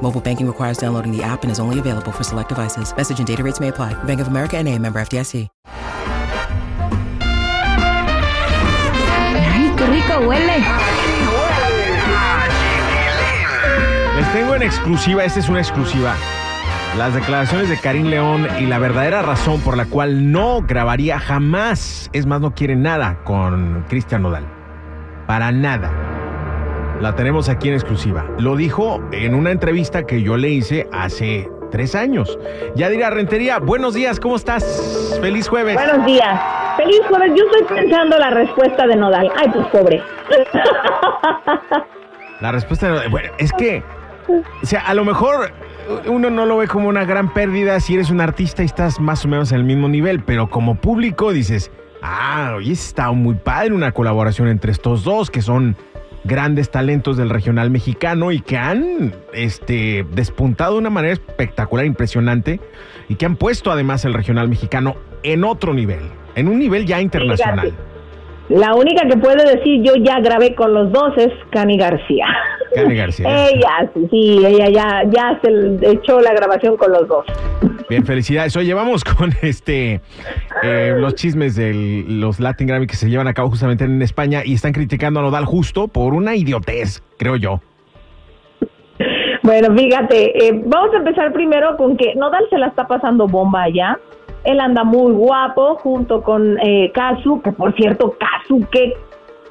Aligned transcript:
Mobile 0.00 0.20
banking 0.20 0.46
requires 0.46 0.78
downloading 0.78 1.14
the 1.14 1.22
app 1.22 1.42
and 1.42 1.50
is 1.50 1.58
only 1.58 1.78
available 1.78 2.12
for 2.12 2.24
select 2.24 2.48
devices. 2.48 2.94
Message 2.96 3.18
and 3.18 3.26
data 3.26 3.42
rates 3.42 3.60
may 3.60 3.68
apply. 3.68 3.94
Bank 4.04 4.20
of 4.20 4.28
America 4.28 4.56
and 4.56 4.66
a 4.66 4.78
member 4.78 5.00
FDIC. 5.00 5.48
Ay, 9.50 9.72
qué 9.76 9.86
rico 9.86 10.20
huele. 10.26 10.64
Les 14.16 14.32
tengo 14.32 14.54
en 14.54 14.62
exclusiva, 14.62 15.24
esta 15.24 15.40
es 15.40 15.48
una 15.48 15.60
exclusiva. 15.60 16.14
Las 16.96 17.14
declaraciones 17.14 17.68
de 17.68 17.78
Karim 17.78 18.06
León 18.06 18.48
y 18.58 18.66
la 18.66 18.78
verdadera 18.78 19.22
razón 19.22 19.60
por 19.60 19.76
la 19.76 19.84
cual 19.84 20.32
no 20.32 20.62
grabaría 20.62 21.18
jamás, 21.20 22.10
es 22.12 22.26
más, 22.26 22.40
no 22.40 22.54
quiere 22.54 22.74
nada 22.74 23.18
con 23.24 23.84
Cristian 23.88 24.22
Nodal. 24.22 24.44
Para 25.26 25.52
nada. 25.52 26.07
La 27.00 27.14
tenemos 27.14 27.48
aquí 27.48 27.68
en 27.68 27.74
exclusiva. 27.74 28.26
Lo 28.38 28.56
dijo 28.56 29.00
en 29.12 29.36
una 29.36 29.52
entrevista 29.52 30.04
que 30.04 30.20
yo 30.22 30.36
le 30.36 30.48
hice 30.48 30.88
hace 30.92 31.48
tres 31.70 31.94
años. 31.94 32.36
Ya 32.74 32.88
dirá 32.88 33.10
Rentería, 33.10 33.60
buenos 33.60 33.94
días, 33.94 34.18
¿cómo 34.18 34.34
estás? 34.34 35.16
Feliz 35.20 35.46
jueves. 35.48 35.74
Buenos 35.74 36.04
días. 36.04 36.40
Feliz 36.76 37.00
jueves. 37.08 37.32
Yo 37.36 37.44
estoy 37.44 37.76
pensando 37.76 38.18
la 38.18 38.30
respuesta 38.30 38.88
de 38.88 38.96
Nodal. 38.96 39.30
Ay, 39.36 39.48
pues 39.52 39.66
pobre. 39.68 40.02
La 42.40 42.52
respuesta, 42.52 43.02
bueno, 43.10 43.32
es 43.38 43.52
que, 43.52 43.82
o 44.28 44.66
sea, 44.66 44.82
a 44.82 44.94
lo 44.94 45.04
mejor 45.04 45.50
uno 46.06 46.30
no 46.30 46.46
lo 46.46 46.58
ve 46.58 46.68
como 46.68 46.88
una 46.88 47.04
gran 47.04 47.34
pérdida 47.34 47.80
si 47.80 47.94
eres 47.94 48.10
un 48.10 48.20
artista 48.20 48.62
y 48.62 48.66
estás 48.66 49.00
más 49.00 49.24
o 49.24 49.28
menos 49.28 49.50
en 49.50 49.58
el 49.58 49.64
mismo 49.64 49.88
nivel, 49.88 50.22
pero 50.22 50.48
como 50.48 50.76
público 50.76 51.32
dices, 51.32 51.72
ah, 52.00 52.52
oye, 52.56 52.72
está 52.72 53.10
muy 53.10 53.34
padre 53.34 53.72
una 53.72 53.90
colaboración 53.90 54.46
entre 54.46 54.70
estos 54.70 55.02
dos 55.02 55.32
que 55.32 55.42
son 55.42 55.76
grandes 56.24 56.70
talentos 56.70 57.16
del 57.16 57.30
regional 57.30 57.70
mexicano 57.70 58.32
y 58.32 58.40
que 58.40 58.56
han 58.56 59.14
este, 59.32 60.04
despuntado 60.12 60.74
de 60.74 60.78
una 60.78 60.90
manera 60.90 61.14
espectacular, 61.14 61.86
impresionante, 61.86 62.60
y 63.08 63.14
que 63.16 63.26
han 63.26 63.36
puesto 63.36 63.70
además 63.70 64.04
el 64.04 64.14
regional 64.14 64.48
mexicano 64.48 64.96
en 65.22 65.44
otro 65.44 65.72
nivel, 65.72 66.00
en 66.34 66.48
un 66.48 66.58
nivel 66.58 66.86
ya 66.86 67.00
internacional. 67.00 67.72
La 68.48 68.74
única 68.74 69.06
que 69.06 69.16
puede 69.18 69.44
decir 69.44 69.82
yo 69.82 69.94
ya 69.96 70.20
grabé 70.20 70.54
con 70.54 70.72
los 70.72 70.90
dos 70.90 71.12
es 71.18 71.30
Cani 71.50 71.76
García. 71.76 72.26
Cani 72.74 72.96
García. 72.96 73.48
ella, 73.50 73.90
sí, 73.92 74.08
sí, 74.10 74.46
ella 74.46 74.68
ya, 74.70 75.02
ya 75.10 75.40
se 75.42 75.90
echó 75.90 76.20
la 76.20 76.32
grabación 76.32 76.76
con 76.76 76.92
los 76.92 77.06
dos. 77.06 77.26
Bien, 77.88 78.04
felicidades. 78.04 78.54
Oye, 78.56 78.74
vamos 78.74 79.02
con 79.02 79.32
este 79.42 80.02
eh, 80.62 80.94
los 80.98 81.14
chismes 81.14 81.56
de 81.56 81.72
los 82.06 82.38
Latin 82.38 82.66
Grammy 82.66 82.86
que 82.86 82.96
se 82.96 83.08
llevan 83.08 83.28
a 83.28 83.34
cabo 83.34 83.48
justamente 83.48 83.84
en 83.84 84.02
España 84.02 84.42
y 84.44 84.54
están 84.54 84.72
criticando 84.72 85.20
a 85.20 85.22
Nodal 85.22 85.46
justo 85.46 85.88
por 85.88 86.12
una 86.12 86.34
idiotez, 86.34 87.02
creo 87.16 87.36
yo. 87.36 87.60
Bueno, 89.42 89.74
fíjate, 89.74 90.46
eh, 90.46 90.62
vamos 90.66 90.92
a 90.92 90.98
empezar 90.98 91.32
primero 91.32 91.76
con 91.78 91.96
que 91.96 92.14
Nodal 92.14 92.44
se 92.50 92.58
la 92.58 92.66
está 92.66 92.86
pasando 92.86 93.26
bomba 93.26 93.62
allá. 93.62 93.98
Él 94.44 94.60
anda 94.60 94.84
muy 94.84 95.12
guapo 95.12 95.76
junto 95.76 96.22
con 96.22 96.58
eh, 96.60 96.92
Kazu, 96.92 97.40
que 97.40 97.52
por 97.52 97.74
cierto, 97.74 98.16
Kazu, 98.18 98.66
qué 98.70 98.94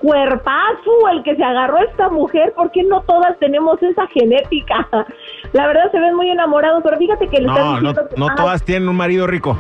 cuerpazo 0.02 1.10
el 1.12 1.24
que 1.24 1.36
se 1.36 1.44
agarró 1.44 1.78
esta 1.80 2.10
mujer, 2.10 2.54
porque 2.56 2.84
no 2.84 3.02
todas 3.02 3.38
tenemos 3.40 3.82
esa 3.82 4.08
genética. 4.08 4.88
La 5.54 5.68
verdad 5.68 5.92
se 5.92 6.00
ven 6.00 6.16
muy 6.16 6.30
enamorados, 6.30 6.82
pero 6.84 6.98
fíjate 6.98 7.28
que 7.28 7.40
le 7.40 7.48
están 7.48 7.64
No, 7.64 7.82
no, 7.82 7.94
que- 7.94 8.16
no 8.18 8.28
Ah, 8.30 8.36
todas 8.36 8.64
tienen 8.64 8.90
un 8.90 8.96
marido 8.98 9.26
rico, 9.28 9.58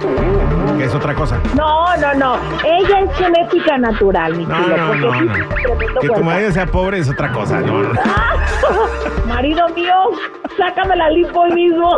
que 0.78 0.84
es 0.84 0.94
otra 0.94 1.14
cosa. 1.16 1.40
No, 1.56 1.96
no, 1.98 2.14
no. 2.16 2.36
Ella 2.66 3.00
es 3.02 3.16
genética 3.16 3.78
natural, 3.78 4.36
mi 4.36 4.46
No, 4.46 4.59
no, 4.59 4.96
no, 4.96 5.14
sí 5.14 5.25
no. 5.25 6.02
Que 6.02 6.09
tu 6.09 6.24
marido 6.24 6.52
sea 6.52 6.66
pobre 6.66 7.00
es 7.00 7.09
otra 7.09 7.31
cosa, 7.31 7.62
no, 7.62 7.81
no. 7.84 7.90
Marido 9.28 9.68
mío, 9.69 9.94
sácame 10.58 10.96
la 10.96 11.09
lipo 11.09 11.40
hoy 11.42 11.52
mismo. 11.54 11.98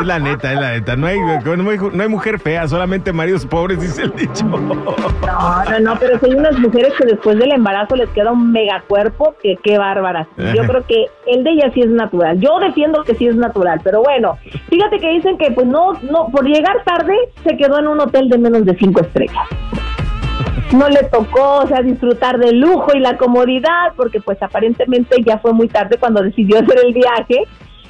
Es 0.00 0.06
la 0.06 0.18
neta, 0.18 0.52
es 0.52 0.60
la 0.60 0.72
neta. 0.72 0.96
No 0.96 1.06
hay, 1.06 1.18
no 1.18 2.02
hay, 2.02 2.08
mujer 2.08 2.38
fea, 2.38 2.66
solamente 2.68 3.12
maridos 3.12 3.46
pobres, 3.46 3.80
dice 3.80 4.02
el 4.02 4.12
dicho. 4.12 4.44
No, 4.44 5.64
no, 5.64 5.80
no, 5.80 5.98
pero 5.98 6.18
si 6.18 6.26
hay 6.26 6.34
unas 6.34 6.58
mujeres 6.58 6.92
que 6.98 7.06
después 7.06 7.38
del 7.38 7.52
embarazo 7.52 7.96
les 7.96 8.08
queda 8.10 8.32
un 8.32 8.52
megacuerpo 8.52 9.34
que 9.42 9.56
qué 9.62 9.78
bárbaras. 9.78 10.26
Yo 10.36 10.64
creo 10.66 10.84
que 10.86 11.06
el 11.26 11.44
de 11.44 11.50
ella 11.50 11.70
sí 11.72 11.80
es 11.80 11.88
natural. 11.88 12.38
Yo 12.40 12.58
defiendo 12.58 13.02
que 13.04 13.14
sí 13.14 13.26
es 13.26 13.36
natural, 13.36 13.80
pero 13.82 14.02
bueno, 14.02 14.38
fíjate 14.68 14.98
que 14.98 15.10
dicen 15.10 15.38
que 15.38 15.50
pues 15.50 15.66
no, 15.66 15.92
no, 16.02 16.28
por 16.28 16.44
llegar 16.44 16.82
tarde 16.84 17.14
se 17.44 17.56
quedó 17.56 17.78
en 17.78 17.88
un 17.88 18.00
hotel 18.00 18.28
de 18.28 18.38
menos 18.38 18.64
de 18.64 18.76
cinco 18.76 19.00
estrellas. 19.00 19.46
No 20.72 20.88
le 20.88 21.04
tocó, 21.04 21.58
o 21.58 21.66
sea, 21.68 21.80
disfrutar 21.80 22.38
del 22.38 22.58
lujo 22.58 22.88
y 22.94 22.98
la 22.98 23.16
comodidad, 23.16 23.92
porque 23.96 24.20
pues 24.20 24.42
aparentemente 24.42 25.16
ya 25.24 25.38
fue 25.38 25.52
muy 25.52 25.68
tarde 25.68 25.96
cuando 25.98 26.22
decidió 26.22 26.58
hacer 26.58 26.78
el 26.84 26.92
viaje. 26.92 27.44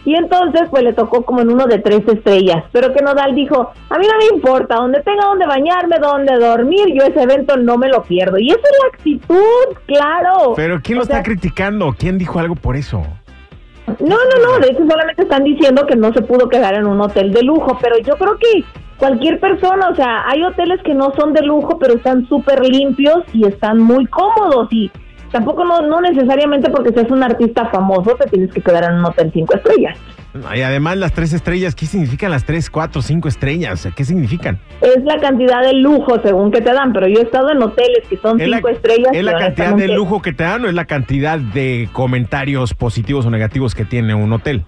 Y 0.06 0.14
entonces, 0.14 0.62
pues 0.70 0.84
le 0.84 0.92
tocó 0.92 1.24
como 1.24 1.40
en 1.40 1.50
uno 1.50 1.66
de 1.66 1.80
tres 1.80 2.06
estrellas. 2.06 2.64
Pero 2.70 2.94
que 2.94 3.02
Nodal 3.02 3.34
dijo, 3.34 3.72
a 3.90 3.98
mí 3.98 4.06
no 4.06 4.16
me 4.18 4.36
importa, 4.36 4.76
donde 4.76 5.02
tenga 5.02 5.26
donde 5.26 5.46
bañarme, 5.46 5.98
donde 5.98 6.38
dormir, 6.38 6.94
yo 6.94 7.02
ese 7.04 7.22
evento 7.22 7.56
no 7.56 7.76
me 7.76 7.88
lo 7.88 8.04
pierdo. 8.04 8.38
Y 8.38 8.50
esa 8.50 8.60
es 8.60 8.78
la 8.82 8.88
actitud, 8.96 9.82
claro. 9.86 10.54
Pero 10.54 10.80
¿quién 10.80 10.98
lo 10.98 11.04
sea, 11.04 11.16
está 11.16 11.28
criticando? 11.28 11.92
¿Quién 11.98 12.18
dijo 12.18 12.38
algo 12.38 12.54
por 12.54 12.76
eso? 12.76 13.02
No, 13.98 14.16
no, 14.16 14.46
no, 14.46 14.58
de 14.60 14.70
hecho 14.70 14.86
solamente 14.88 15.22
están 15.22 15.42
diciendo 15.42 15.86
que 15.86 15.96
no 15.96 16.12
se 16.12 16.22
pudo 16.22 16.48
quedar 16.48 16.74
en 16.74 16.86
un 16.86 17.00
hotel 17.00 17.32
de 17.32 17.42
lujo, 17.42 17.76
pero 17.82 17.98
yo 17.98 18.14
creo 18.14 18.36
que 18.38 18.64
cualquier 18.98 19.40
persona, 19.40 19.88
o 19.88 19.94
sea, 19.96 20.28
hay 20.28 20.42
hoteles 20.44 20.80
que 20.84 20.94
no 20.94 21.12
son 21.18 21.32
de 21.32 21.42
lujo, 21.42 21.78
pero 21.80 21.94
están 21.94 22.28
súper 22.28 22.64
limpios 22.64 23.24
y 23.32 23.44
están 23.44 23.78
muy 23.78 24.06
cómodos 24.06 24.68
y 24.72 24.90
tampoco 25.32 25.64
no, 25.64 25.82
no 25.82 26.00
necesariamente 26.00 26.70
porque 26.70 26.92
seas 26.92 27.10
un 27.10 27.22
artista 27.22 27.66
famoso 27.66 28.16
te 28.16 28.28
tienes 28.30 28.52
que 28.52 28.60
quedar 28.60 28.84
en 28.84 28.98
un 28.98 29.04
hotel 29.06 29.30
cinco 29.32 29.54
estrellas. 29.54 29.98
Y 30.54 30.60
además 30.60 30.98
las 30.98 31.12
tres 31.12 31.32
estrellas, 31.32 31.74
¿qué 31.74 31.86
significan 31.86 32.30
las 32.30 32.44
tres, 32.44 32.68
cuatro, 32.68 33.00
cinco 33.00 33.28
estrellas? 33.28 33.88
¿Qué 33.96 34.04
significan? 34.04 34.58
Es 34.80 35.02
la 35.04 35.18
cantidad 35.18 35.62
de 35.62 35.74
lujo 35.74 36.20
según 36.22 36.50
que 36.50 36.60
te 36.60 36.72
dan, 36.72 36.92
pero 36.92 37.08
yo 37.08 37.20
he 37.20 37.22
estado 37.22 37.50
en 37.50 37.62
hoteles 37.62 38.06
que 38.08 38.16
son 38.18 38.40
¿Es 38.40 38.48
la, 38.48 38.58
cinco 38.58 38.68
estrellas. 38.68 39.12
¿Es 39.12 39.24
la 39.24 39.38
cantidad 39.38 39.74
de 39.74 39.88
lujo 39.88 40.20
que 40.20 40.32
te 40.32 40.44
dan 40.44 40.64
o 40.64 40.68
es 40.68 40.74
la 40.74 40.84
cantidad 40.84 41.38
de 41.38 41.88
comentarios 41.92 42.74
positivos 42.74 43.26
o 43.26 43.30
negativos 43.30 43.74
que 43.74 43.84
tiene 43.84 44.14
un 44.14 44.32
hotel? 44.32 44.64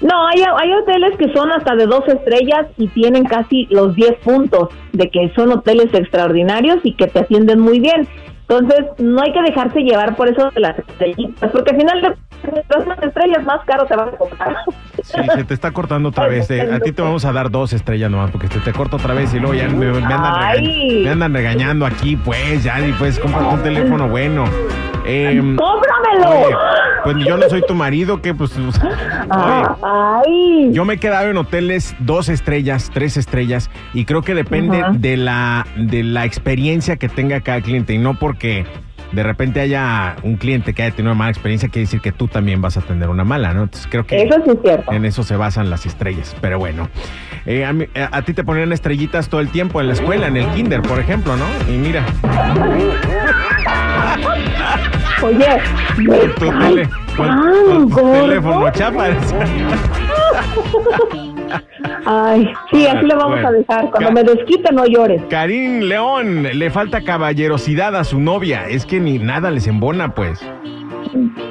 No, 0.00 0.26
hay, 0.26 0.42
hay 0.42 0.72
hoteles 0.72 1.16
que 1.16 1.32
son 1.32 1.52
hasta 1.52 1.76
de 1.76 1.86
dos 1.86 2.06
estrellas 2.08 2.66
y 2.76 2.88
tienen 2.88 3.24
casi 3.24 3.66
los 3.70 3.94
10 3.94 4.16
puntos 4.24 4.68
de 4.92 5.08
que 5.08 5.32
son 5.34 5.52
hoteles 5.52 5.92
extraordinarios 5.94 6.78
y 6.82 6.94
que 6.94 7.06
te 7.06 7.20
atienden 7.20 7.60
muy 7.60 7.80
bien. 7.80 8.06
Entonces, 8.48 8.84
no 8.98 9.22
hay 9.22 9.32
que 9.32 9.40
dejarse 9.42 9.80
llevar 9.80 10.14
por 10.16 10.28
eso 10.28 10.50
de 10.50 10.60
las 10.60 10.78
estrellitas, 10.78 11.50
porque 11.50 11.70
al 11.70 11.76
final 11.80 12.00
de 12.02 12.08
las 12.08 13.02
estrellas 13.02 13.42
más 13.44 13.64
caro 13.64 13.86
te 13.86 13.96
van 13.96 14.08
a 14.08 14.12
cobrar. 14.12 14.56
Sí, 15.02 15.20
se 15.34 15.44
te 15.44 15.54
está 15.54 15.70
cortando 15.70 16.10
otra 16.10 16.28
vez. 16.28 16.50
eh. 16.50 16.68
A 16.72 16.78
ti 16.80 16.92
te 16.92 17.00
vamos 17.00 17.24
a 17.24 17.32
dar 17.32 17.50
dos 17.50 17.72
estrellas 17.72 18.10
nomás 18.10 18.30
porque 18.30 18.48
se 18.48 18.60
te 18.60 18.72
corta 18.72 18.96
otra 18.96 19.14
vez 19.14 19.32
y 19.32 19.38
luego 19.40 19.54
ya 19.54 19.66
me, 19.68 19.86
me 19.90 19.96
andan, 19.98 20.20
Ay. 20.24 20.58
regañ- 20.58 21.04
me 21.04 21.10
andan 21.10 21.32
regañando 21.34 21.86
aquí, 21.86 22.16
pues 22.16 22.62
ya, 22.62 22.80
y 22.86 22.92
pues 22.92 23.18
cómprate 23.18 23.46
un 23.54 23.62
teléfono 23.62 24.08
bueno. 24.08 24.44
Em, 25.04 25.56
¡Cómpramelo! 25.56 26.30
oye, 26.46 26.54
pues 27.04 27.16
yo 27.26 27.36
no 27.36 27.48
soy 27.48 27.62
tu 27.66 27.74
marido, 27.74 28.22
que 28.22 28.34
pues... 28.34 28.56
Oye, 28.56 28.70
Ah, 29.30 30.22
¡Ay! 30.26 30.70
Yo 30.72 30.84
me 30.84 30.94
he 30.94 30.98
quedado 30.98 31.28
en 31.30 31.36
hoteles 31.36 31.94
dos 31.98 32.28
estrellas, 32.28 32.90
tres 32.92 33.16
estrellas, 33.16 33.70
y 33.92 34.04
creo 34.04 34.22
que 34.22 34.34
depende 34.34 34.82
de 34.92 35.16
la 35.16 35.66
de 35.76 36.02
la 36.02 36.24
experiencia 36.24 36.96
que 36.96 37.08
tenga 37.08 37.40
cada 37.40 37.60
cliente, 37.60 37.92
y 37.94 37.98
no 37.98 38.14
porque 38.18 38.64
de 39.12 39.22
repente 39.22 39.60
haya 39.60 40.16
un 40.24 40.36
cliente 40.36 40.72
que 40.74 40.82
haya 40.82 40.90
tenido 40.94 41.12
una 41.12 41.18
mala 41.18 41.30
experiencia, 41.30 41.68
quiere 41.68 41.82
decir 41.84 42.00
que 42.00 42.10
tú 42.10 42.26
también 42.26 42.60
vas 42.60 42.76
a 42.76 42.80
tener 42.80 43.08
una 43.08 43.22
mala, 43.24 43.52
¿no? 43.54 43.62
Entonces 43.64 43.86
creo 43.90 44.04
que 44.06 44.22
Eso 44.22 44.34
sí 44.44 44.50
es 44.50 44.58
cierto. 44.62 44.92
en 44.92 45.04
eso 45.04 45.22
se 45.22 45.36
basan 45.36 45.70
las 45.70 45.86
estrellas, 45.86 46.34
pero 46.40 46.58
bueno. 46.58 46.88
Eh, 47.46 47.64
a, 47.64 47.72
mí- 47.72 47.86
a- 47.94 48.16
a 48.16 48.22
ti 48.22 48.32
te 48.34 48.42
ponían 48.42 48.72
estrellitas 48.72 49.28
todo 49.28 49.40
el 49.40 49.48
tiempo 49.50 49.80
en 49.80 49.86
la 49.88 49.92
escuela, 49.92 50.26
en 50.28 50.36
el 50.38 50.46
kinder, 50.48 50.82
por 50.82 50.98
ejemplo, 50.98 51.36
¿no? 51.36 51.44
Y 51.72 51.76
mira, 51.76 52.02
Oye, 55.22 55.46
me 55.98 56.18
tu, 56.18 56.46
tele- 56.58 56.88
con- 57.16 57.88
tu 57.90 57.96
teléfono 58.12 58.70
chapa. 58.72 59.06
Ay, 62.06 62.52
sí, 62.70 62.86
así 62.86 63.06
lo 63.06 63.16
vamos 63.16 63.30
Bueno. 63.40 63.48
a 63.48 63.52
dejar. 63.52 63.90
Cuando 63.90 64.12
me 64.12 64.22
desquite, 64.24 64.72
no 64.72 64.84
llores. 64.86 65.22
Karim 65.30 65.80
León, 65.82 66.42
le 66.52 66.70
falta 66.70 67.00
caballerosidad 67.02 67.94
a 67.96 68.04
su 68.04 68.18
novia. 68.20 68.66
Es 68.68 68.84
que 68.86 69.00
ni 69.00 69.18
nada 69.18 69.50
les 69.50 69.66
embona, 69.66 70.14
pues. 70.14 70.40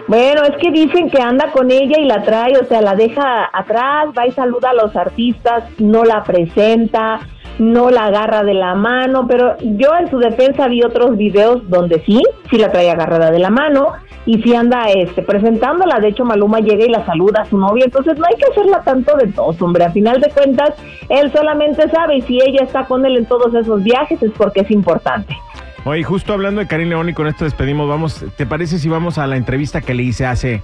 Bueno, 0.07 0.43
es 0.43 0.57
que 0.57 0.71
dicen 0.71 1.09
que 1.09 1.21
anda 1.21 1.51
con 1.51 1.71
ella 1.71 1.97
y 1.97 2.05
la 2.05 2.21
trae, 2.23 2.57
o 2.57 2.65
sea, 2.65 2.81
la 2.81 2.95
deja 2.95 3.49
atrás, 3.53 4.07
va 4.17 4.27
y 4.27 4.31
saluda 4.31 4.71
a 4.71 4.73
los 4.73 4.95
artistas, 4.95 5.63
no 5.79 6.03
la 6.03 6.23
presenta, 6.23 7.21
no 7.59 7.89
la 7.89 8.05
agarra 8.05 8.43
de 8.43 8.53
la 8.53 8.75
mano, 8.75 9.27
pero 9.27 9.57
yo 9.59 9.89
en 9.99 10.09
su 10.09 10.17
defensa 10.19 10.67
vi 10.67 10.83
otros 10.83 11.17
videos 11.17 11.69
donde 11.69 12.03
sí, 12.05 12.21
sí 12.49 12.57
la 12.57 12.71
trae 12.71 12.89
agarrada 12.89 13.31
de 13.31 13.39
la 13.39 13.49
mano 13.49 13.93
y 14.25 14.41
sí 14.41 14.55
anda 14.55 14.89
este 14.89 15.21
presentándola, 15.21 15.99
de 15.99 16.09
hecho 16.09 16.25
Maluma 16.25 16.59
llega 16.59 16.85
y 16.85 16.89
la 16.89 17.05
saluda 17.05 17.41
a 17.41 17.45
su 17.45 17.57
novia, 17.57 17.85
entonces 17.85 18.17
no 18.17 18.25
hay 18.25 18.35
que 18.35 18.45
hacerla 18.51 18.81
tanto 18.81 19.15
de 19.17 19.27
tos, 19.27 19.61
hombre, 19.61 19.83
a 19.83 19.91
final 19.91 20.19
de 20.21 20.29
cuentas 20.29 20.71
él 21.09 21.31
solamente 21.31 21.89
sabe 21.89 22.17
y 22.17 22.21
si 22.21 22.39
ella 22.41 22.63
está 22.63 22.85
con 22.85 23.05
él 23.05 23.17
en 23.17 23.25
todos 23.25 23.53
esos 23.53 23.83
viajes 23.83 24.21
es 24.23 24.31
porque 24.31 24.61
es 24.61 24.71
importante. 24.71 25.35
Oye, 25.85 26.03
justo 26.03 26.31
hablando 26.31 26.61
de 26.61 26.67
Karim 26.67 26.89
León 26.89 27.09
y 27.09 27.13
con 27.13 27.27
esto 27.27 27.43
despedimos, 27.43 27.89
vamos, 27.89 28.23
¿te 28.37 28.45
parece 28.45 28.79
si 28.79 28.87
vamos 28.87 29.17
a 29.17 29.27
la 29.27 29.35
entrevista 29.35 29.81
que 29.81 29.93
le 29.93 30.03
hice 30.03 30.25
hace 30.25 30.61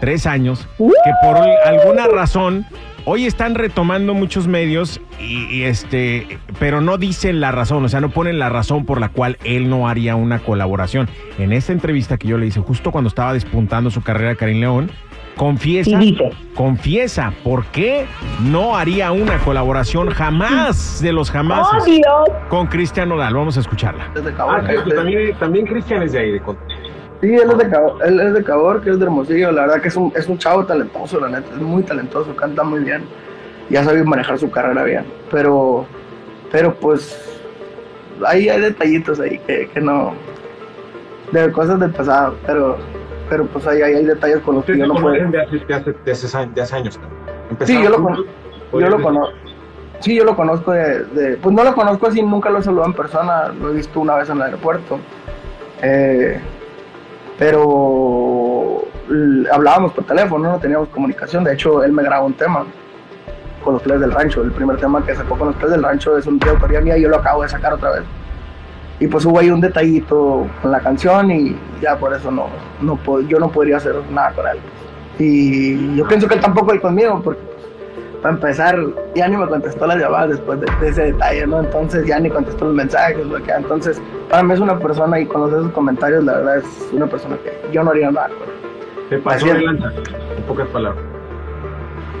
tres 0.00 0.24
años? 0.24 0.68
Uh. 0.78 0.92
Que 1.04 1.10
por 1.20 1.36
alguna 1.64 2.06
razón 2.06 2.64
hoy 3.06 3.24
están 3.24 3.54
retomando 3.54 4.12
muchos 4.12 4.46
medios 4.48 5.00
y, 5.18 5.44
y 5.46 5.62
este, 5.62 6.38
pero 6.58 6.80
no 6.82 6.98
dicen 6.98 7.40
la 7.40 7.52
razón, 7.52 7.84
o 7.84 7.88
sea, 7.88 8.00
no 8.02 8.10
ponen 8.10 8.38
la 8.38 8.50
razón 8.50 8.84
por 8.84 9.00
la 9.00 9.08
cual 9.08 9.38
él 9.44 9.70
no 9.70 9.88
haría 9.88 10.14
una 10.16 10.40
colaboración. 10.40 11.08
En 11.38 11.52
esta 11.52 11.72
entrevista 11.72 12.18
que 12.18 12.28
yo 12.28 12.36
le 12.36 12.46
hice, 12.46 12.60
justo 12.60 12.90
cuando 12.92 13.08
estaba 13.08 13.32
despuntando 13.32 13.90
su 13.90 14.02
carrera 14.02 14.34
Karim 14.34 14.60
León, 14.60 14.90
confiesa, 15.36 15.90
Y 15.90 16.12
dice. 16.12 16.30
confiesa 16.54 17.32
por 17.44 17.66
qué 17.66 18.06
no 18.40 18.76
haría 18.76 19.12
una 19.12 19.38
colaboración 19.38 20.08
jamás 20.10 21.00
de 21.02 21.12
los 21.12 21.30
jamás 21.30 21.68
¡Oh, 21.72 22.24
con 22.48 22.66
Cristian 22.68 23.08
Nodal. 23.10 23.34
Vamos 23.34 23.56
a 23.56 23.60
escucharla. 23.60 24.10
Que- 24.14 24.94
también, 24.94 25.34
también 25.38 25.66
Cristian 25.66 26.02
es 26.02 26.12
de 26.12 26.18
ahí, 26.20 26.32
de 26.32 26.40
Sí, 27.20 27.34
él 27.34 27.50
es 27.50 27.58
de 27.58 27.68
Cabor, 27.70 27.96
él 28.06 28.20
es 28.20 28.34
de 28.34 28.44
Cabor, 28.44 28.82
que 28.82 28.90
es 28.90 28.98
de 28.98 29.04
Hermosillo. 29.04 29.50
La 29.52 29.62
verdad 29.62 29.80
que 29.80 29.88
es 29.88 29.96
un, 29.96 30.12
es 30.14 30.28
un 30.28 30.38
chavo 30.38 30.64
talentoso, 30.66 31.18
la 31.20 31.28
neta, 31.28 31.50
es 31.54 31.60
muy 31.60 31.82
talentoso, 31.82 32.34
canta 32.36 32.62
muy 32.62 32.80
bien. 32.80 33.04
Ya 33.70 33.82
sabe 33.82 34.04
manejar 34.04 34.38
su 34.38 34.50
carrera 34.50 34.82
bien. 34.84 35.04
Pero, 35.30 35.86
pero 36.52 36.74
pues, 36.74 37.40
ahí 38.26 38.48
hay 38.48 38.60
detallitos 38.60 39.18
ahí 39.20 39.38
que, 39.46 39.68
que 39.72 39.80
no. 39.80 40.12
De 41.32 41.50
cosas 41.50 41.80
del 41.80 41.90
pasado, 41.90 42.36
pero, 42.46 42.76
pero 43.28 43.46
pues 43.46 43.66
ahí, 43.66 43.82
ahí 43.82 43.94
hay 43.94 44.04
detalles 44.04 44.38
con 44.40 44.56
los 44.56 44.64
que 44.64 44.78
yo 44.78 44.86
no 44.86 44.94
puedo. 44.94 45.14
de 45.14 45.40
hace, 45.42 45.56
de 45.66 45.74
hace, 45.74 45.94
de 46.04 46.12
hace, 46.12 46.46
de 46.54 46.62
hace 46.62 46.76
años. 46.76 47.00
Sí, 47.64 47.82
yo 47.82 47.90
lo, 47.90 48.02
con- 48.02 48.24
yo 48.72 48.88
lo 48.90 49.02
conozco. 49.02 49.32
Sí, 50.00 50.14
yo 50.14 50.24
lo 50.24 50.36
conozco 50.36 50.72
de, 50.72 51.04
de- 51.06 51.36
Pues 51.38 51.54
no 51.56 51.64
lo 51.64 51.74
conozco 51.74 52.06
así, 52.06 52.22
nunca 52.22 52.50
lo 52.50 52.58
he 52.58 52.62
saludado 52.62 52.88
en 52.88 52.94
persona, 52.94 53.48
lo 53.48 53.70
he 53.70 53.74
visto 53.74 53.98
una 53.98 54.14
vez 54.16 54.28
en 54.28 54.36
el 54.36 54.42
aeropuerto. 54.42 54.98
Eh, 55.82 56.38
pero 57.38 58.82
hablábamos 59.52 59.92
por 59.92 60.04
teléfono, 60.04 60.50
no 60.50 60.58
teníamos 60.58 60.88
comunicación. 60.88 61.44
De 61.44 61.54
hecho, 61.54 61.82
él 61.84 61.92
me 61.92 62.02
grabó 62.02 62.26
un 62.26 62.34
tema 62.34 62.64
con 63.62 63.74
los 63.74 63.82
Players 63.82 64.00
del 64.00 64.12
Rancho. 64.12 64.42
El 64.42 64.52
primer 64.52 64.76
tema 64.78 65.04
que 65.04 65.14
sacó 65.14 65.36
con 65.36 65.48
los 65.48 65.56
Players 65.56 65.72
del 65.72 65.82
Rancho 65.82 66.16
es 66.16 66.26
un 66.26 66.38
de 66.38 66.50
autoría 66.50 66.80
mía 66.80 66.96
y 66.96 67.02
yo 67.02 67.08
lo 67.08 67.16
acabo 67.16 67.42
de 67.42 67.48
sacar 67.48 67.72
otra 67.72 67.90
vez. 67.90 68.02
Y 68.98 69.06
pues 69.08 69.26
hubo 69.26 69.38
ahí 69.38 69.50
un 69.50 69.60
detallito 69.60 70.46
con 70.62 70.70
la 70.70 70.80
canción 70.80 71.30
y 71.30 71.56
ya 71.82 71.96
por 71.98 72.14
eso 72.14 72.30
no, 72.30 72.46
no 72.80 72.98
yo 73.28 73.38
no 73.38 73.50
podría 73.50 73.76
hacer 73.76 73.94
nada 74.10 74.32
con 74.32 74.46
él. 74.46 74.58
Y 75.18 75.96
yo 75.96 76.06
pienso 76.06 76.26
que 76.26 76.34
él 76.34 76.40
tampoco 76.40 76.72
él 76.72 76.80
conmigo, 76.80 77.20
porque 77.22 77.40
para 78.26 78.34
empezar 78.34 78.76
ya 79.14 79.28
ni 79.28 79.36
me 79.36 79.46
contestó 79.46 79.86
las 79.86 79.98
llamadas 79.98 80.30
después 80.30 80.60
de, 80.60 80.66
de 80.80 80.88
ese 80.88 81.02
detalle, 81.12 81.46
¿no? 81.46 81.60
Entonces 81.60 82.04
ya 82.06 82.18
ni 82.18 82.28
contestó 82.28 82.64
los 82.64 82.74
mensajes, 82.74 83.24
lo 83.24 83.40
que 83.40 83.52
Entonces, 83.52 84.02
para 84.28 84.42
mí 84.42 84.52
es 84.52 84.58
una 84.58 84.76
persona 84.80 85.20
y 85.20 85.26
conocer 85.26 85.60
sus 85.60 85.70
comentarios, 85.70 86.24
la 86.24 86.38
verdad 86.38 86.56
es 86.56 86.88
una 86.92 87.06
persona 87.06 87.36
que 87.36 87.72
yo 87.72 87.84
no 87.84 87.92
haría 87.92 88.10
nada 88.10 88.28
con. 88.30 89.08
Te 89.08 89.18
pasó 89.18 89.46
de 89.46 89.60
lanza, 89.60 89.92
en 90.36 90.42
pocas 90.42 90.66
palabras. 90.68 91.04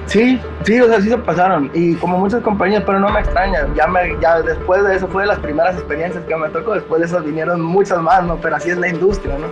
Sí, 0.06 0.40
sí, 0.62 0.80
o 0.80 0.86
sea, 0.86 1.00
sí 1.00 1.08
se 1.08 1.18
pasaron. 1.18 1.72
Y 1.74 1.96
como 1.96 2.18
muchas 2.18 2.40
compañías, 2.42 2.84
pero 2.86 3.00
no 3.00 3.08
me 3.08 3.18
extraña. 3.18 3.66
Ya, 3.74 3.88
me, 3.88 4.16
ya 4.20 4.40
después 4.42 4.84
de 4.84 4.94
eso 4.94 5.08
fue 5.08 5.22
de 5.22 5.28
las 5.28 5.40
primeras 5.40 5.74
experiencias 5.74 6.22
que 6.24 6.36
me 6.36 6.48
tocó. 6.50 6.74
Después 6.74 7.00
de 7.00 7.06
esas 7.08 7.24
vinieron 7.24 7.60
muchas 7.60 8.00
más, 8.00 8.22
¿no? 8.22 8.36
Pero 8.36 8.54
así 8.54 8.70
es 8.70 8.78
la 8.78 8.86
industria, 8.86 9.36
¿no? 9.36 9.48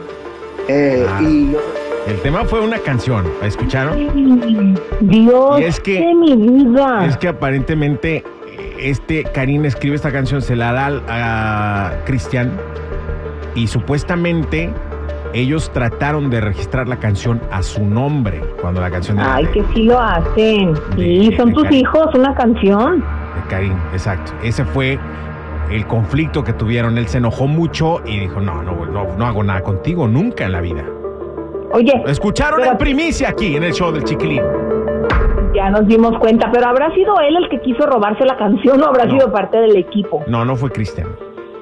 Eh, 0.69 1.07
Ah. 1.09 1.21
Y 1.23 1.53
yo, 1.53 1.59
El 2.07 2.21
tema 2.21 2.45
fue 2.45 2.61
una 2.61 2.79
canción, 2.79 3.25
¿la 3.41 3.47
escucharon? 3.47 3.97
Dios 5.01 5.61
Y 5.61 5.65
es 5.65 5.81
que- 5.81 6.01
de 6.01 6.15
mi 6.15 6.37
vida. 6.37 7.07
Es 7.07 7.17
que 7.17 7.29
aparentemente 7.29 8.17
eh, 8.47 8.77
este 8.79 9.25
Karim 9.25 9.65
escribe 9.65 9.97
esta 9.97 10.13
canción, 10.13 10.43
se 10.43 10.55
la 10.55 10.73
da 10.73 11.01
a 11.09 11.93
Cristian 12.05 12.53
y 13.55 13.69
supuestamente 13.69 14.71
ellos 15.33 15.71
trataron 15.73 16.29
de 16.29 16.41
registrar 16.43 16.89
la 16.89 16.97
canción 16.99 17.41
a 17.51 17.63
su 17.63 17.83
nombre 17.85 18.41
cuando 18.61 18.81
la 18.83 18.91
canción 18.91 19.19
era 19.19 19.37
Ay, 19.37 19.47
de, 19.47 19.53
que 19.53 19.65
sí 19.75 19.83
lo 19.85 19.99
hacen. 19.99 20.75
De- 20.75 20.81
Sí, 20.97 21.35
son 21.39 21.49
de 21.49 21.55
tus 21.55 21.71
hijos, 21.73 22.15
una 22.15 22.35
canción. 22.35 23.01
de 23.01 23.49
Karim, 23.49 23.77
exacto. 23.95 24.33
Ese 24.43 24.65
fue 24.67 24.99
el 25.71 25.87
conflicto 25.87 26.43
que 26.45 26.53
tuvieron. 26.53 26.99
Él 26.99 27.09
se 27.09 27.19
enojó 27.19 27.47
mucho 27.47 28.01
y 28.05 28.21
dijo, 28.21 28.41
no, 28.41 28.63
no, 28.63 28.85
no, 28.87 29.17
no 29.17 29.27
hago 29.27 29.43
nada 29.43 29.61
contigo 29.63 30.07
nunca 30.09 30.45
en 30.45 30.53
la 30.53 30.61
vida. 30.61 30.85
Oye, 31.73 31.93
Escucharon 32.07 32.61
Pero- 32.61 32.73
en 32.73 32.79
primicia 32.79 33.31
aquí 33.31 33.57
en 33.57 33.65
el 33.65 33.73
show 33.73 33.91
del 33.93 34.05
Chiquilín. 34.05 34.43
ya 35.55 35.71
nos 35.71 35.87
dimos 35.87 36.19
cuenta, 36.19 36.51
pero 36.53 36.67
¿habrá 36.69 36.93
sido 36.95 37.19
él 37.21 37.37
el 37.37 37.49
que 37.49 37.61
quiso 37.61 37.87
robarse 37.87 38.25
la 38.25 38.37
canción 38.37 38.83
o 38.83 38.87
habrá 38.87 39.05
No. 39.07 39.13
sido 39.13 39.33
parte 39.33 39.57
del 39.59 39.77
equipo? 39.77 40.23
No, 40.27 40.45
no 40.45 40.57
fue 40.57 40.71
Cristian. 40.71 41.09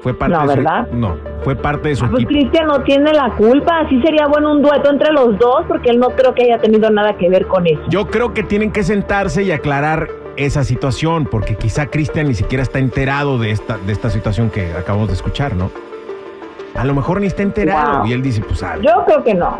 Fue 0.00 0.14
parte 0.14 0.34
No, 0.34 0.42
de 0.42 0.48
su 0.48 0.56
¿verdad? 0.56 0.88
No, 0.92 1.16
fue 1.42 1.54
parte 1.54 1.90
de 1.90 1.94
su 1.94 2.04
Ah, 2.04 2.08
Pues 2.10 2.24
equipo. 2.24 2.40
Cristian 2.40 2.66
no 2.66 2.82
tiene 2.82 3.12
la 3.12 3.30
culpa, 3.36 3.80
así 3.80 4.00
sería 4.02 4.26
bueno 4.26 4.50
un 4.52 4.60
dueto 4.62 4.90
entre 4.90 5.12
los 5.12 5.38
dos, 5.38 5.62
porque 5.68 5.90
él 5.90 6.00
no 6.00 6.08
creo 6.10 6.34
que 6.34 6.42
haya 6.44 6.58
tenido 6.58 6.90
nada 6.90 7.16
que 7.16 7.28
ver 7.28 7.46
con 7.46 7.66
eso. 7.66 7.80
Yo 7.88 8.06
creo 8.06 8.34
que 8.34 8.42
tienen 8.42 8.72
que 8.72 8.82
sentarse 8.82 9.44
y 9.44 9.52
aclarar 9.52 10.08
esa 10.36 10.64
situación, 10.64 11.26
porque 11.30 11.56
quizá 11.56 11.86
Cristian 11.86 12.28
ni 12.28 12.34
siquiera 12.34 12.62
está 12.62 12.78
enterado 12.78 13.38
de 13.38 13.50
esta, 13.50 13.78
de 13.78 13.92
esta 13.92 14.10
situación 14.10 14.50
que 14.50 14.72
acabamos 14.72 15.08
de 15.08 15.14
escuchar, 15.14 15.54
¿no? 15.54 15.70
A 16.74 16.84
lo 16.84 16.94
mejor 16.94 17.20
ni 17.20 17.26
está 17.26 17.42
enterado. 17.42 17.98
Wow. 17.98 18.06
Y 18.06 18.12
él 18.12 18.22
dice, 18.22 18.40
pues, 18.40 18.62
ah, 18.62 18.76
Yo 18.80 19.04
creo 19.04 19.22
que 19.22 19.34
no. 19.34 19.56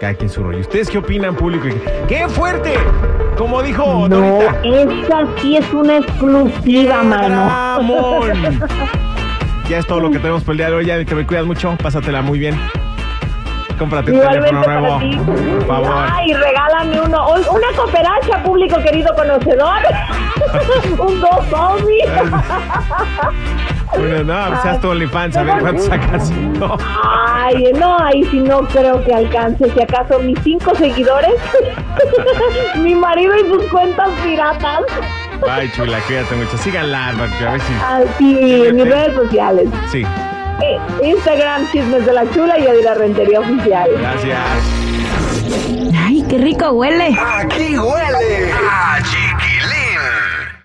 cada 0.00 0.14
quien 0.14 0.28
su 0.28 0.42
rollo. 0.42 0.58
¿Ustedes 0.60 0.90
qué 0.90 0.98
opinan, 0.98 1.34
público? 1.36 1.66
¡Qué 2.08 2.28
fuerte! 2.28 2.74
Como 3.38 3.62
dijo 3.62 4.08
No, 4.08 4.16
Dorita. 4.16 4.60
esa 4.64 5.26
sí 5.40 5.56
es 5.56 5.72
una 5.72 5.98
exclusiva, 5.98 7.02
mano. 7.02 7.80
Ya 9.68 9.78
es 9.78 9.86
todo 9.86 10.00
lo 10.00 10.10
que 10.10 10.18
tenemos 10.18 10.42
por 10.42 10.54
el 10.54 10.58
día 10.58 10.68
de 10.68 10.74
hoy. 10.74 10.84
Ya 10.86 11.04
te 11.04 11.14
me 11.14 11.24
cuidas 11.24 11.46
mucho. 11.46 11.76
Pásatela 11.80 12.22
muy 12.22 12.40
bien. 12.40 12.56
Cómprate 13.78 14.10
un 14.10 14.20
teléfono 14.20 14.62
nuevo. 14.64 14.86
para 14.88 14.98
ti. 14.98 15.16
Por 15.16 15.66
favor. 15.66 15.92
Ay, 16.12 16.34
regálame 16.34 16.99
Una 17.48 17.68
cooperacha, 17.76 18.42
público 18.42 18.78
querido 18.82 19.14
conocedor. 19.14 19.78
un 20.98 21.20
GoFundMe. 21.20 22.04
Bueno, 23.96 24.22
no, 24.24 24.62
seas 24.62 24.80
tu 24.80 24.88
OnlyFans, 24.90 25.36
a 25.36 25.42
ver 25.42 25.58
cuánto 25.60 25.82
sacas. 25.82 26.30
No. 26.30 26.76
Ay, 27.04 27.72
no, 27.74 27.98
ahí 27.98 28.22
sí 28.30 28.38
no 28.38 28.60
creo 28.68 29.02
que 29.04 29.12
alcance. 29.12 29.68
Si 29.70 29.82
acaso 29.82 30.18
mis 30.20 30.38
cinco 30.44 30.74
seguidores, 30.76 31.34
mi 32.76 32.94
marido 32.94 33.34
y 33.36 33.48
sus 33.48 33.64
cuentas 33.64 34.10
piratas. 34.22 34.82
Ay, 35.48 35.70
chula, 35.74 35.98
cuídate 36.06 36.34
mucho. 36.36 36.56
Síganla, 36.58 37.14
porque 37.18 37.46
a 37.46 37.52
ver 37.52 37.60
si. 37.60 37.72
Así, 37.84 38.66
en 38.66 38.76
mis 38.76 38.88
redes 38.88 39.14
sociales. 39.14 39.68
Sí, 39.90 40.04
Eh, 40.62 40.78
Instagram, 41.02 41.66
Chismes 41.72 42.04
de 42.06 42.12
la 42.12 42.30
Chula 42.30 42.58
y 42.58 42.66
Adira 42.66 42.94
Rentería 42.94 43.40
Oficial. 43.40 43.88
gracias. 43.98 44.38
Ay, 45.96 46.24
qué 46.28 46.38
rico 46.38 46.70
huele. 46.70 47.16
Aquí 47.18 47.76
huele 47.78 48.52
a 48.52 49.00